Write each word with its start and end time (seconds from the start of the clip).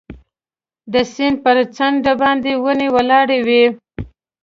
د 0.93 0.95
سیند 1.13 1.37
پر 1.45 1.57
څنډه 1.75 2.13
باندې 2.21 2.51
ونې 2.63 2.87
ولاړې 2.95 3.39
وې. 3.47 3.63